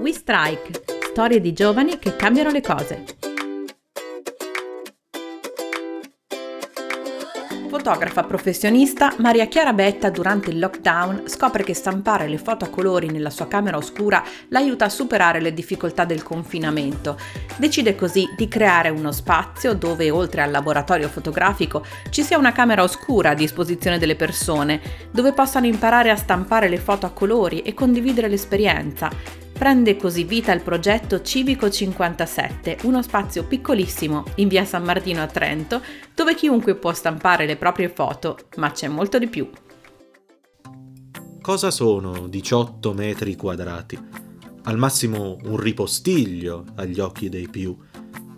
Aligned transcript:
We 0.00 0.12
Strike, 0.12 0.84
storie 1.10 1.40
di 1.40 1.52
giovani 1.52 1.98
che 1.98 2.14
cambiano 2.14 2.50
le 2.50 2.60
cose. 2.60 3.04
Fotografa 7.68 8.22
professionista, 8.22 9.14
Maria 9.18 9.46
Chiara 9.46 9.72
Betta 9.72 10.08
durante 10.08 10.50
il 10.50 10.60
lockdown 10.60 11.24
scopre 11.26 11.64
che 11.64 11.74
stampare 11.74 12.28
le 12.28 12.38
foto 12.38 12.64
a 12.64 12.68
colori 12.68 13.08
nella 13.08 13.28
sua 13.30 13.48
camera 13.48 13.76
oscura 13.76 14.22
l'aiuta 14.50 14.84
a 14.84 14.88
superare 14.88 15.40
le 15.40 15.52
difficoltà 15.52 16.04
del 16.04 16.22
confinamento. 16.22 17.18
Decide 17.56 17.96
così 17.96 18.32
di 18.36 18.46
creare 18.46 18.90
uno 18.90 19.10
spazio 19.10 19.74
dove, 19.74 20.10
oltre 20.10 20.42
al 20.42 20.52
laboratorio 20.52 21.08
fotografico, 21.08 21.84
ci 22.10 22.22
sia 22.22 22.38
una 22.38 22.52
camera 22.52 22.84
oscura 22.84 23.30
a 23.30 23.34
disposizione 23.34 23.98
delle 23.98 24.16
persone, 24.16 24.80
dove 25.10 25.32
possano 25.32 25.66
imparare 25.66 26.10
a 26.10 26.16
stampare 26.16 26.68
le 26.68 26.78
foto 26.78 27.04
a 27.04 27.10
colori 27.10 27.62
e 27.62 27.74
condividere 27.74 28.28
l'esperienza. 28.28 29.47
Prende 29.58 29.96
così 29.96 30.22
vita 30.22 30.52
il 30.52 30.62
progetto 30.62 31.20
Civico 31.20 31.68
57, 31.68 32.78
uno 32.84 33.02
spazio 33.02 33.44
piccolissimo 33.44 34.22
in 34.36 34.46
via 34.46 34.64
San 34.64 34.84
Martino 34.84 35.20
a 35.20 35.26
Trento, 35.26 35.82
dove 36.14 36.36
chiunque 36.36 36.76
può 36.76 36.92
stampare 36.92 37.44
le 37.44 37.56
proprie 37.56 37.88
foto, 37.88 38.38
ma 38.58 38.70
c'è 38.70 38.86
molto 38.86 39.18
di 39.18 39.26
più. 39.26 39.50
Cosa 41.42 41.72
sono 41.72 42.28
18 42.28 42.92
metri 42.92 43.34
quadrati? 43.34 43.98
Al 44.62 44.78
massimo 44.78 45.38
un 45.42 45.56
ripostiglio 45.56 46.64
agli 46.76 47.00
occhi 47.00 47.28
dei 47.28 47.48
più, 47.48 47.76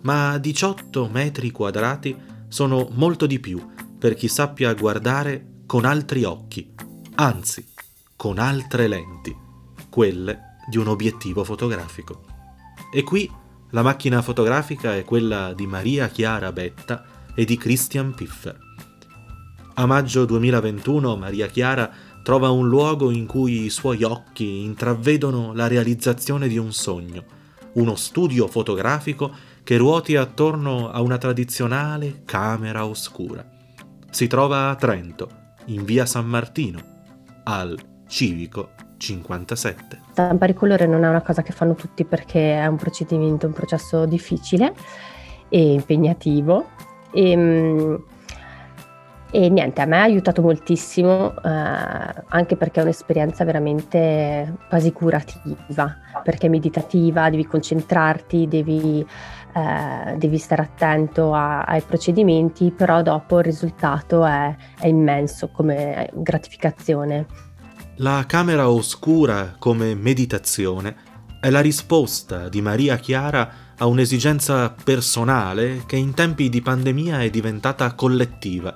ma 0.01 0.39
18 0.39 1.07
metri 1.07 1.51
quadrati 1.51 2.17
sono 2.47 2.87
molto 2.93 3.27
di 3.27 3.39
più 3.39 3.63
per 3.95 4.15
chi 4.15 4.27
sappia 4.27 4.73
guardare 4.73 5.59
con 5.67 5.85
altri 5.85 6.23
occhi, 6.23 6.73
anzi, 7.13 7.63
con 8.15 8.39
altre 8.39 8.87
lenti, 8.87 9.37
quelle 9.87 10.49
di 10.71 10.77
un 10.77 10.87
obiettivo 10.87 11.43
fotografico. 11.43 12.23
E 12.93 13.03
qui 13.03 13.29
la 13.71 13.81
macchina 13.81 14.21
fotografica 14.21 14.95
è 14.95 15.03
quella 15.03 15.53
di 15.53 15.67
Maria 15.67 16.07
Chiara 16.07 16.53
Betta 16.53 17.03
e 17.35 17.43
di 17.43 17.57
Christian 17.57 18.13
Piffer. 18.13 18.57
A 19.73 19.85
maggio 19.85 20.23
2021 20.23 21.17
Maria 21.17 21.47
Chiara 21.47 21.91
trova 22.23 22.51
un 22.51 22.69
luogo 22.69 23.11
in 23.11 23.25
cui 23.25 23.65
i 23.65 23.69
suoi 23.69 24.03
occhi 24.03 24.63
intravedono 24.63 25.53
la 25.53 25.67
realizzazione 25.67 26.47
di 26.47 26.57
un 26.57 26.71
sogno, 26.71 27.25
uno 27.73 27.95
studio 27.95 28.47
fotografico 28.47 29.33
che 29.63 29.75
ruoti 29.75 30.15
attorno 30.15 30.89
a 30.89 31.01
una 31.01 31.17
tradizionale 31.17 32.21
camera 32.23 32.85
oscura. 32.85 33.45
Si 34.09 34.27
trova 34.27 34.69
a 34.69 34.75
Trento, 34.75 35.29
in 35.65 35.83
via 35.83 36.05
San 36.05 36.27
Martino, 36.27 36.79
al 37.43 37.77
Civico 38.07 38.71
57. 39.01 39.99
Stampare 40.11 40.51
il 40.51 40.57
colore 40.57 40.85
non 40.85 41.03
è 41.03 41.09
una 41.09 41.21
cosa 41.21 41.41
che 41.41 41.51
fanno 41.51 41.73
tutti 41.73 42.05
perché 42.05 42.59
è 42.59 42.67
un 42.67 42.75
procedimento, 42.75 43.47
un 43.47 43.53
processo 43.53 44.05
difficile 44.05 44.73
e 45.49 45.73
impegnativo. 45.73 46.67
E, 47.11 47.31
ehm, 47.31 48.03
e 49.33 49.49
niente, 49.49 49.81
a 49.81 49.85
me 49.85 49.97
ha 49.97 50.03
aiutato 50.03 50.41
moltissimo, 50.41 51.33
eh, 51.41 51.49
anche 52.27 52.57
perché 52.57 52.81
è 52.81 52.83
un'esperienza 52.83 53.45
veramente 53.45 54.57
quasi 54.67 54.91
curativa, 54.91 55.95
perché 56.21 56.47
è 56.47 56.49
meditativa, 56.49 57.29
devi 57.29 57.45
concentrarti, 57.45 58.47
devi, 58.49 58.99
eh, 59.53 60.17
devi 60.17 60.37
stare 60.37 60.63
attento 60.63 61.33
a, 61.33 61.61
ai 61.61 61.81
procedimenti, 61.81 62.71
però 62.71 63.01
dopo 63.01 63.39
il 63.39 63.45
risultato 63.45 64.25
è, 64.25 64.53
è 64.77 64.87
immenso 64.87 65.47
come 65.49 66.09
gratificazione. 66.13 67.50
La 68.01 68.25
camera 68.25 68.67
oscura 68.67 69.57
come 69.59 69.93
meditazione 69.93 70.95
è 71.39 71.51
la 71.51 71.59
risposta 71.59 72.49
di 72.49 72.59
Maria 72.59 72.97
Chiara 72.97 73.75
a 73.77 73.85
un'esigenza 73.85 74.71
personale 74.71 75.83
che 75.85 75.97
in 75.97 76.15
tempi 76.15 76.49
di 76.49 76.63
pandemia 76.63 77.21
è 77.21 77.29
diventata 77.29 77.93
collettiva, 77.93 78.75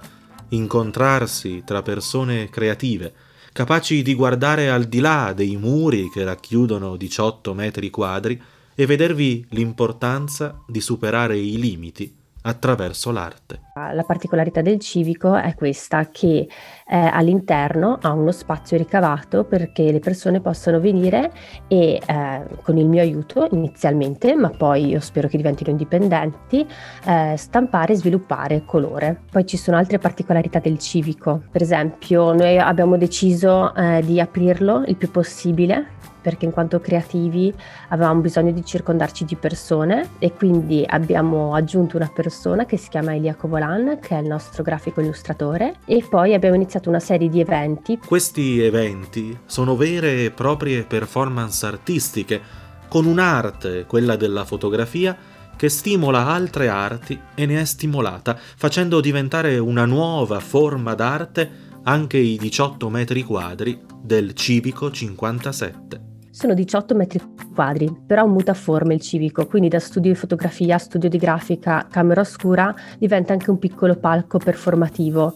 incontrarsi 0.49 1.63
tra 1.65 1.81
persone 1.81 2.51
creative, 2.51 3.11
capaci 3.51 4.03
di 4.03 4.13
guardare 4.13 4.69
al 4.69 4.83
di 4.83 4.99
là 4.99 5.33
dei 5.35 5.55
muri 5.55 6.07
che 6.13 6.23
racchiudono 6.23 6.95
18 6.95 7.55
metri 7.55 7.89
quadri 7.89 8.39
e 8.75 8.85
vedervi 8.85 9.43
l'importanza 9.49 10.61
di 10.67 10.81
superare 10.81 11.35
i 11.35 11.57
limiti 11.57 12.24
attraverso 12.45 13.11
l'arte. 13.11 13.59
La 13.75 14.03
particolarità 14.03 14.61
del 14.61 14.79
civico 14.79 15.35
è 15.35 15.53
questa, 15.55 16.09
che 16.09 16.47
eh, 16.87 16.95
all'interno 16.95 17.97
ha 18.01 18.11
uno 18.11 18.31
spazio 18.31 18.77
ricavato 18.77 19.43
perché 19.43 19.91
le 19.91 19.99
persone 19.99 20.39
possano 20.39 20.79
venire 20.79 21.31
e 21.67 21.99
eh, 22.05 22.45
con 22.61 22.77
il 22.77 22.87
mio 22.87 23.01
aiuto 23.01 23.47
inizialmente, 23.51 24.35
ma 24.35 24.49
poi 24.49 24.87
io 24.87 24.99
spero 24.99 25.27
che 25.27 25.37
diventino 25.37 25.71
indipendenti, 25.71 26.65
eh, 27.05 27.35
stampare 27.35 27.93
e 27.93 27.95
sviluppare 27.97 28.63
colore. 28.65 29.23
Poi 29.29 29.45
ci 29.45 29.57
sono 29.57 29.77
altre 29.77 29.97
particolarità 29.97 30.59
del 30.59 30.77
civico, 30.77 31.43
per 31.51 31.61
esempio 31.61 32.31
noi 32.31 32.57
abbiamo 32.57 32.97
deciso 32.97 33.73
eh, 33.75 34.01
di 34.05 34.19
aprirlo 34.21 34.83
il 34.85 34.95
più 34.95 35.11
possibile 35.11 36.13
perché 36.25 36.45
in 36.45 36.51
quanto 36.51 36.79
creativi 36.79 37.53
avevamo 37.89 38.19
bisogno 38.19 38.51
di 38.51 38.65
circondarci 38.65 39.25
di 39.25 39.35
persone 39.35 40.13
e 40.17 40.33
quindi 40.33 40.83
abbiamo 40.83 41.53
aggiunto 41.53 41.97
una 41.97 42.09
persona 42.11 42.65
che 42.65 42.77
si 42.77 42.89
chiama 42.89 43.13
Elia 43.13 43.35
Covolan, 43.35 43.99
che 44.01 44.17
è 44.17 44.21
il 44.21 44.27
nostro 44.27 44.63
grafico 44.63 45.01
illustratore, 45.01 45.75
e 45.85 46.03
poi 46.09 46.33
abbiamo 46.33 46.55
iniziato 46.55 46.89
una 46.89 46.99
serie 46.99 47.29
di 47.29 47.39
eventi. 47.39 47.99
Questi 48.03 48.59
eventi 48.59 49.37
sono 49.45 49.75
vere 49.75 50.23
e 50.23 50.31
proprie 50.31 50.83
performance 50.85 51.63
artistiche, 51.63 52.41
con 52.87 53.05
un'arte, 53.05 53.85
quella 53.85 54.15
della 54.15 54.45
fotografia, 54.45 55.15
che 55.55 55.69
stimola 55.69 56.25
altre 56.25 56.69
arti 56.69 57.21
e 57.35 57.45
ne 57.45 57.61
è 57.61 57.65
stimolata, 57.65 58.35
facendo 58.35 58.99
diventare 58.99 59.59
una 59.59 59.85
nuova 59.85 60.39
forma 60.39 60.95
d'arte 60.95 61.51
anche 61.83 62.17
i 62.17 62.35
18 62.37 62.89
metri 62.89 63.21
quadri 63.21 63.79
del 64.01 64.33
Civico 64.33 64.89
57 64.89 66.13
sono 66.35 66.53
18 66.53 66.95
metri 66.95 67.21
quadri, 67.53 67.89
però 68.05 68.27
muta 68.27 68.53
forma 68.53 68.91
il 68.91 68.99
civico, 68.99 69.45
quindi 69.45 69.69
da 69.69 69.79
studio 69.79 70.11
di 70.11 70.17
fotografia, 70.17 70.77
studio 70.77 71.07
di 71.07 71.17
grafica, 71.17 71.87
camera 71.89 72.19
oscura 72.19 72.75
diventa 72.99 73.31
anche 73.31 73.49
un 73.49 73.57
piccolo 73.57 73.95
palco 73.95 74.37
performativo. 74.37 75.33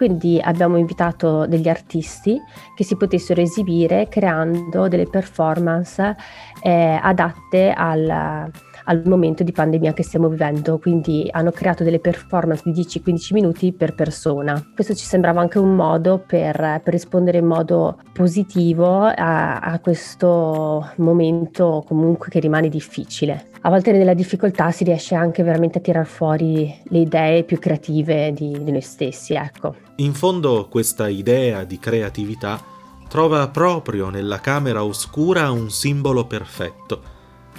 Quindi 0.00 0.40
abbiamo 0.42 0.78
invitato 0.78 1.44
degli 1.44 1.68
artisti 1.68 2.40
che 2.74 2.84
si 2.84 2.96
potessero 2.96 3.42
esibire 3.42 4.08
creando 4.08 4.88
delle 4.88 5.04
performance 5.04 6.16
eh, 6.62 6.98
adatte 7.02 7.70
al, 7.70 8.50
al 8.84 9.02
momento 9.04 9.42
di 9.42 9.52
pandemia 9.52 9.92
che 9.92 10.02
stiamo 10.02 10.28
vivendo, 10.28 10.78
quindi 10.78 11.28
hanno 11.30 11.50
creato 11.50 11.84
delle 11.84 11.98
performance 11.98 12.62
di 12.64 12.80
10-15 12.80 13.34
minuti 13.34 13.74
per 13.74 13.94
persona. 13.94 14.70
Questo 14.74 14.94
ci 14.94 15.04
sembrava 15.04 15.42
anche 15.42 15.58
un 15.58 15.74
modo 15.74 16.24
per, 16.26 16.56
per 16.82 16.92
rispondere 16.94 17.36
in 17.36 17.46
modo 17.46 17.98
positivo 18.14 19.02
a, 19.02 19.58
a, 19.58 19.78
questo 19.80 20.92
momento 20.96 21.84
comunque 21.86 22.30
che 22.30 22.40
rimane 22.40 22.70
difficile. 22.70 23.48
A 23.60 23.68
volte 23.68 23.92
nella 23.92 24.14
difficoltà 24.14 24.70
si 24.70 24.84
riesce 24.84 25.14
anche 25.14 25.42
veramente 25.42 25.76
a 25.76 25.82
tirar 25.82 26.06
fuori 26.06 26.74
le 26.84 26.98
idee 27.00 27.44
più 27.44 27.58
creative 27.58 28.32
di, 28.32 28.58
di 28.62 28.70
noi 28.70 28.80
stessi, 28.80 29.34
ecco. 29.34 29.88
In 30.00 30.14
fondo 30.14 30.66
questa 30.70 31.08
idea 31.08 31.64
di 31.64 31.78
creatività 31.78 32.64
trova 33.06 33.46
proprio 33.48 34.08
nella 34.08 34.40
camera 34.40 34.82
oscura 34.82 35.50
un 35.50 35.70
simbolo 35.70 36.24
perfetto 36.24 37.02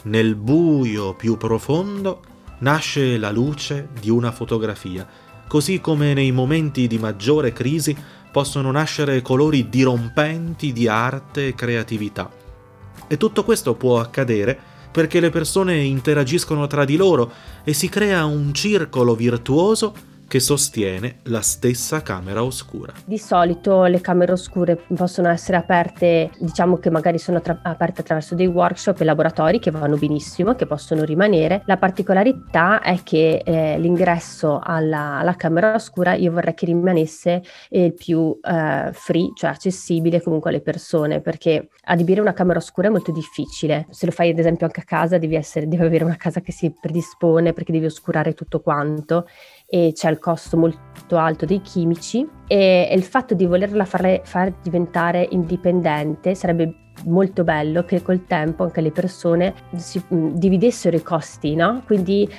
nel 0.03 0.33
buio 0.33 1.13
più 1.13 1.37
profondo 1.37 2.21
nasce 2.61 3.19
la 3.19 3.29
luce 3.29 3.89
di 3.99 4.09
una 4.09 4.31
fotografia, 4.31 5.07
così 5.47 5.79
come 5.81 6.15
nei 6.15 6.31
momenti 6.31 6.87
di 6.87 6.97
maggiore 6.97 7.53
crisi 7.53 7.95
possono 8.31 8.71
nascere 8.71 9.21
colori 9.21 9.69
dirompenti 9.69 10.73
di 10.73 10.87
arte 10.87 11.49
e 11.49 11.53
creatività. 11.53 12.27
E 13.07 13.17
tutto 13.17 13.43
questo 13.43 13.75
può 13.75 13.99
accadere 13.99 14.59
perché 14.91 15.19
le 15.19 15.29
persone 15.29 15.77
interagiscono 15.77 16.65
tra 16.65 16.85
di 16.85 16.95
loro 16.95 17.31
e 17.63 17.73
si 17.73 17.87
crea 17.87 18.25
un 18.25 18.51
circolo 18.51 19.13
virtuoso 19.13 20.09
che 20.31 20.39
sostiene 20.39 21.17
la 21.23 21.41
stessa 21.41 22.01
camera 22.01 22.41
oscura. 22.41 22.93
Di 23.03 23.17
solito 23.17 23.83
le 23.83 23.99
camere 23.99 24.31
oscure 24.31 24.81
possono 24.95 25.27
essere 25.27 25.57
aperte, 25.57 26.29
diciamo 26.39 26.77
che 26.77 26.89
magari 26.89 27.19
sono 27.19 27.41
tra- 27.41 27.59
aperte 27.61 27.99
attraverso 27.99 28.33
dei 28.33 28.47
workshop 28.47 29.01
e 29.01 29.03
laboratori 29.03 29.59
che 29.59 29.71
vanno 29.71 29.97
benissimo, 29.97 30.55
che 30.55 30.65
possono 30.65 31.03
rimanere. 31.03 31.63
La 31.65 31.75
particolarità 31.75 32.79
è 32.79 33.03
che 33.03 33.41
eh, 33.43 33.77
l'ingresso 33.77 34.61
alla, 34.63 35.17
alla, 35.17 35.35
camera 35.35 35.73
oscura 35.73 36.13
io 36.13 36.31
vorrei 36.31 36.53
che 36.53 36.65
rimanesse 36.67 37.43
il 37.71 37.93
più 37.93 38.39
eh, 38.41 38.89
free, 38.93 39.31
cioè 39.35 39.49
accessibile 39.49 40.21
comunque 40.21 40.49
alle 40.49 40.61
persone, 40.61 41.19
perché 41.19 41.67
adibire 41.83 42.21
una 42.21 42.31
camera 42.31 42.59
oscura 42.59 42.87
è 42.87 42.91
molto 42.91 43.11
difficile. 43.11 43.85
Se 43.89 44.05
lo 44.05 44.13
fai 44.13 44.29
ad 44.29 44.39
esempio 44.39 44.65
anche 44.65 44.79
a 44.79 44.85
casa 44.85 45.17
devi, 45.17 45.35
essere, 45.35 45.67
devi 45.67 45.83
avere 45.83 46.05
una 46.05 46.15
casa 46.15 46.39
che 46.39 46.53
si 46.53 46.73
predispone 46.79 47.51
perché 47.51 47.73
devi 47.73 47.87
oscurare 47.87 48.33
tutto 48.33 48.61
quanto 48.61 49.25
e 49.73 49.93
c'è 49.93 50.09
il 50.09 50.19
costo 50.19 50.57
molto 50.57 51.15
alto 51.17 51.45
dei 51.45 51.61
chimici 51.61 52.27
e, 52.45 52.91
il 52.93 53.03
fatto 53.03 53.33
di 53.33 53.45
volerla 53.45 53.85
fare, 53.85 54.21
far 54.25 54.53
diventare 54.61 55.25
indipendente 55.31 56.35
sarebbe 56.35 56.89
molto 57.05 57.45
bello 57.45 57.85
che 57.85 58.01
col 58.01 58.25
tempo 58.25 58.63
anche 58.63 58.81
le 58.81 58.91
persone 58.91 59.53
si 59.75 60.03
mh, 60.05 60.31
dividessero 60.33 60.97
i 60.97 61.01
costi, 61.01 61.55
no? 61.55 61.83
Quindi 61.85 62.29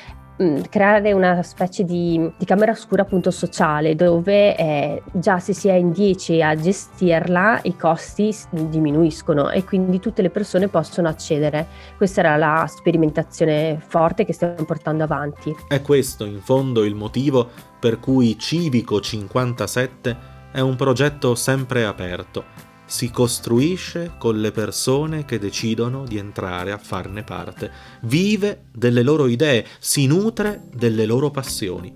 creare 0.69 1.13
una 1.13 1.43
specie 1.43 1.85
di, 1.85 2.31
di, 2.37 2.45
camera 2.45 2.73
oscura 2.73 3.03
appunto 3.03 3.31
sociale 3.31 3.95
dove 3.95 4.57
eh, 4.57 5.03
già 5.13 5.39
se 5.39 5.53
si 5.53 5.69
è 5.69 5.75
in 5.75 5.93
10 5.93 6.43
a 6.43 6.55
gestirla 6.57 7.61
i 7.65 7.77
costi 7.77 8.35
diminuiscono 8.51 9.51
e 9.51 9.65
quindi 9.65 10.01
tutte 10.01 10.23
le 10.23 10.31
persone 10.31 10.69
possono 10.69 11.09
accedere. 11.09 11.67
Questa 11.97 12.21
era 12.21 12.37
la 12.37 12.67
sperimentazione 12.69 13.79
forte 13.87 14.25
che 14.25 14.33
stiamo 14.33 14.65
portando 14.65 15.05
avanti. 15.05 15.55
È 15.69 15.81
questo 15.83 16.25
in 16.25 16.41
fondo 16.41 16.85
il 16.85 16.95
motivo 16.95 17.49
per 17.79 18.01
cui 18.01 18.39
Civico 18.39 19.01
57 19.01 20.31
è 20.53 20.61
un 20.61 20.77
progetto 20.77 21.35
sempre 21.35 21.85
aperto 21.85 22.72
si 22.93 23.11
costruisce 23.11 24.13
con 24.19 24.39
le 24.39 24.51
persone 24.51 25.25
che 25.25 25.39
decidono 25.39 26.05
di 26.05 26.19
entrare 26.19 26.73
a 26.73 26.77
farne 26.77 27.23
parte, 27.23 27.71
vive 28.03 28.65
delle 28.71 29.03
loro 29.03 29.29
idee, 29.29 29.67
si 29.79 30.07
nutre 30.07 30.65
delle 30.75 31.07
loro 31.07 31.31
passioni. 31.31 31.91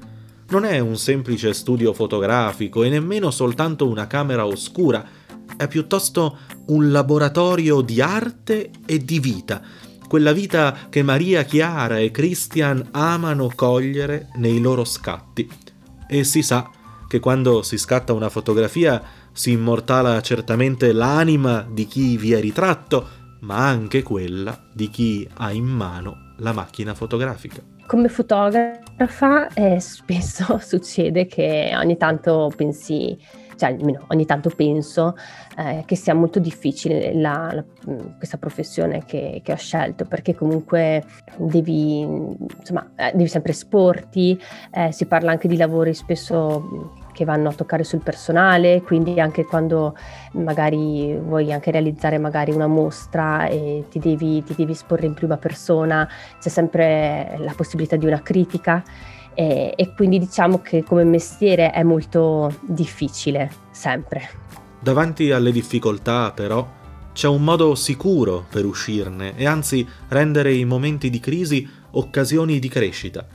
Non 0.48 0.64
è 0.64 0.78
un 0.78 0.96
semplice 0.96 1.52
studio 1.52 1.92
fotografico 1.92 2.82
e 2.82 2.88
nemmeno 2.88 3.30
soltanto 3.30 3.86
una 3.86 4.06
camera 4.06 4.46
oscura, 4.46 5.06
è 5.54 5.68
piuttosto 5.68 6.38
un 6.68 6.90
laboratorio 6.90 7.82
di 7.82 8.00
arte 8.00 8.70
e 8.86 9.04
di 9.04 9.20
vita, 9.20 9.60
quella 10.08 10.32
vita 10.32 10.86
che 10.88 11.02
Maria 11.02 11.42
Chiara 11.42 11.98
e 11.98 12.10
Christian 12.10 12.88
amano 12.92 13.52
cogliere 13.54 14.30
nei 14.36 14.62
loro 14.62 14.86
scatti. 14.86 15.46
E 16.08 16.24
si 16.24 16.40
sa 16.40 16.70
che 17.06 17.20
quando 17.20 17.62
si 17.62 17.76
scatta 17.76 18.14
una 18.14 18.30
fotografia 18.30 19.25
si 19.36 19.50
immortala 19.50 20.22
certamente 20.22 20.92
l'anima 20.92 21.66
di 21.70 21.86
chi 21.86 22.16
vi 22.16 22.32
è 22.32 22.40
ritratto, 22.40 23.06
ma 23.40 23.68
anche 23.68 24.02
quella 24.02 24.58
di 24.72 24.88
chi 24.88 25.28
ha 25.34 25.52
in 25.52 25.66
mano 25.66 26.32
la 26.38 26.52
macchina 26.52 26.94
fotografica. 26.94 27.60
Come 27.86 28.08
fotografa 28.08 29.48
eh, 29.48 29.78
spesso 29.78 30.56
succede 30.64 31.26
che 31.26 31.70
ogni 31.76 31.98
tanto 31.98 32.50
pensi, 32.56 33.16
cioè 33.56 33.72
almeno 33.72 34.06
ogni 34.08 34.24
tanto 34.24 34.48
penso 34.48 35.14
eh, 35.58 35.82
che 35.84 35.96
sia 35.96 36.14
molto 36.14 36.38
difficile 36.38 37.14
la, 37.14 37.50
la, 37.52 37.64
questa 38.16 38.38
professione 38.38 39.04
che, 39.04 39.42
che, 39.44 39.52
ho 39.52 39.56
scelto 39.56 40.06
perché 40.06 40.34
comunque 40.34 41.04
devi, 41.36 42.00
insomma, 42.00 42.90
eh, 42.96 43.12
devi 43.12 43.28
sempre 43.28 43.52
esporti, 43.52 44.40
eh, 44.72 44.92
si 44.92 45.04
parla 45.04 45.30
anche 45.30 45.46
di 45.46 45.58
lavori 45.58 45.92
spesso 45.92 47.04
che 47.16 47.24
vanno 47.24 47.48
a 47.48 47.52
toccare 47.54 47.82
sul 47.82 48.02
personale, 48.02 48.82
quindi 48.82 49.18
anche 49.18 49.46
quando 49.46 49.96
magari 50.32 51.16
vuoi 51.16 51.50
anche 51.50 51.70
realizzare 51.70 52.18
magari 52.18 52.52
una 52.52 52.66
mostra 52.66 53.46
e 53.46 53.84
ti 53.90 53.98
devi, 53.98 54.44
ti 54.44 54.54
devi 54.54 54.72
esporre 54.72 55.06
in 55.06 55.14
prima 55.14 55.38
persona, 55.38 56.06
c'è 56.38 56.50
sempre 56.50 57.36
la 57.38 57.54
possibilità 57.56 57.96
di 57.96 58.04
una 58.04 58.20
critica 58.20 58.82
e, 59.32 59.72
e 59.74 59.94
quindi 59.94 60.18
diciamo 60.18 60.60
che 60.60 60.84
come 60.84 61.04
mestiere 61.04 61.70
è 61.70 61.82
molto 61.82 62.54
difficile, 62.60 63.50
sempre. 63.70 64.28
Davanti 64.78 65.30
alle 65.30 65.52
difficoltà 65.52 66.32
però 66.32 66.68
c'è 67.14 67.28
un 67.28 67.42
modo 67.42 67.74
sicuro 67.74 68.44
per 68.50 68.66
uscirne 68.66 69.34
e 69.36 69.46
anzi 69.46 69.88
rendere 70.08 70.52
i 70.52 70.66
momenti 70.66 71.08
di 71.08 71.18
crisi 71.18 71.66
occasioni 71.92 72.58
di 72.58 72.68
crescita. 72.68 73.26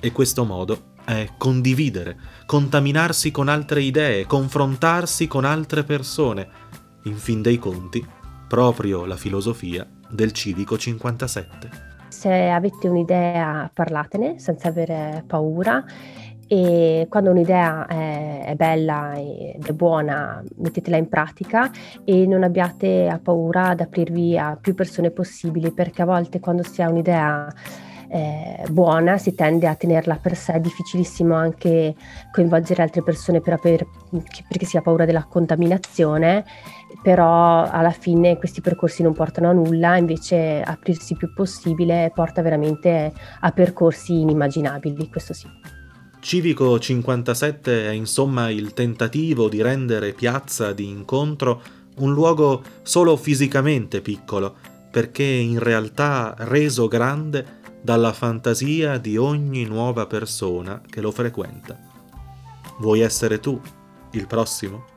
E 0.00 0.10
questo 0.10 0.44
modo 0.44 0.87
è 1.08 1.26
condividere, 1.38 2.18
contaminarsi 2.44 3.30
con 3.30 3.48
altre 3.48 3.80
idee, 3.80 4.26
confrontarsi 4.26 5.26
con 5.26 5.46
altre 5.46 5.82
persone. 5.82 6.46
In 7.04 7.16
fin 7.16 7.40
dei 7.40 7.58
conti, 7.58 8.06
proprio 8.46 9.06
la 9.06 9.16
filosofia 9.16 9.86
del 10.10 10.32
civico 10.32 10.76
57. 10.76 11.70
Se 12.08 12.30
avete 12.30 12.88
un'idea 12.88 13.70
parlatene 13.72 14.38
senza 14.38 14.68
avere 14.68 15.24
paura 15.26 15.82
e 16.46 17.06
quando 17.08 17.30
un'idea 17.30 17.86
è, 17.86 18.44
è, 18.44 18.54
bella 18.54 19.14
ed 19.16 19.64
è 19.64 19.72
buona 19.72 20.42
mettetela 20.56 20.98
in 20.98 21.08
pratica 21.08 21.70
e 22.04 22.26
non 22.26 22.42
abbiate 22.42 23.18
paura 23.22 23.68
ad 23.68 23.80
aprirvi 23.80 24.36
a 24.36 24.58
più 24.60 24.74
persone 24.74 25.10
possibili 25.10 25.72
perché 25.72 26.02
a 26.02 26.06
volte 26.06 26.38
quando 26.38 26.62
si 26.64 26.82
ha 26.82 26.90
un'idea 26.90 27.50
eh, 28.10 28.64
buona 28.70 29.18
si 29.18 29.34
tende 29.34 29.66
a 29.66 29.74
tenerla 29.74 30.16
per 30.16 30.36
sé, 30.36 30.54
è 30.54 30.60
difficilissimo 30.60 31.34
anche 31.34 31.94
coinvolgere 32.32 32.82
altre 32.82 33.02
persone 33.02 33.40
per 33.40 33.54
aver, 33.54 33.86
perché 34.48 34.64
si 34.64 34.76
ha 34.76 34.82
paura 34.82 35.04
della 35.04 35.24
contaminazione, 35.24 36.44
però 37.02 37.62
alla 37.62 37.90
fine 37.90 38.38
questi 38.38 38.60
percorsi 38.60 39.02
non 39.02 39.12
portano 39.12 39.50
a 39.50 39.52
nulla, 39.52 39.96
invece 39.96 40.62
aprirsi 40.62 41.14
più 41.16 41.32
possibile 41.34 42.10
porta 42.14 42.42
veramente 42.42 43.12
a 43.40 43.50
percorsi 43.52 44.20
inimmaginabili, 44.20 45.08
questo 45.08 45.34
sì. 45.34 45.46
Civico 46.20 46.78
57 46.78 47.86
è 47.86 47.90
insomma 47.90 48.50
il 48.50 48.74
tentativo 48.74 49.48
di 49.48 49.62
rendere 49.62 50.12
piazza 50.12 50.72
di 50.72 50.88
incontro 50.88 51.62
un 51.98 52.12
luogo 52.12 52.62
solo 52.82 53.16
fisicamente 53.16 54.00
piccolo, 54.00 54.56
perché 54.90 55.22
in 55.22 55.58
realtà 55.58 56.34
reso 56.38 56.88
grande 56.88 57.57
dalla 57.80 58.12
fantasia 58.12 58.98
di 58.98 59.16
ogni 59.16 59.64
nuova 59.64 60.06
persona 60.06 60.82
che 60.88 61.00
lo 61.00 61.10
frequenta. 61.10 61.78
Vuoi 62.78 63.00
essere 63.00 63.40
tu 63.40 63.60
il 64.12 64.26
prossimo? 64.26 64.96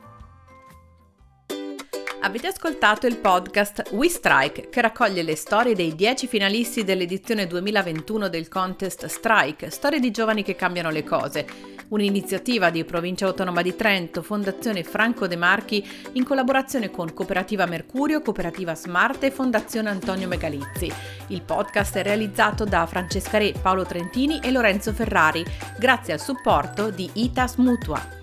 Avete 2.24 2.46
ascoltato 2.46 3.08
il 3.08 3.16
podcast 3.16 3.88
We 3.90 4.08
Strike 4.08 4.68
che 4.68 4.80
raccoglie 4.80 5.24
le 5.24 5.34
storie 5.34 5.74
dei 5.74 5.96
10 5.96 6.28
finalisti 6.28 6.84
dell'edizione 6.84 7.48
2021 7.48 8.28
del 8.28 8.46
contest 8.46 9.06
Strike, 9.06 9.70
storie 9.70 9.98
di 9.98 10.12
giovani 10.12 10.44
che 10.44 10.54
cambiano 10.54 10.90
le 10.90 11.02
cose, 11.02 11.44
un'iniziativa 11.88 12.70
di 12.70 12.84
Provincia 12.84 13.26
Autonoma 13.26 13.62
di 13.62 13.76
Trento, 13.76 14.22
Fondazione 14.22 14.82
Franco 14.82 15.26
De 15.26 15.36
Marchi 15.36 15.86
in 16.12 16.24
collaborazione 16.24 16.90
con 16.90 17.12
Cooperativa 17.12 17.66
Mercurio, 17.66 18.22
Cooperativa 18.22 18.74
Smart 18.74 19.22
e 19.24 19.30
Fondazione 19.30 19.90
Antonio 19.90 20.28
Megalizzi. 20.28 20.92
Il 21.28 21.42
podcast 21.42 21.96
è 21.96 22.02
realizzato 22.02 22.64
da 22.64 22.86
Francesca 22.86 23.38
Re, 23.38 23.52
Paolo 23.60 23.84
Trentini 23.84 24.40
e 24.42 24.50
Lorenzo 24.50 24.92
Ferrari, 24.92 25.44
grazie 25.78 26.12
al 26.12 26.20
supporto 26.20 26.90
di 26.90 27.08
ITAS 27.12 27.56
Mutua. 27.56 28.21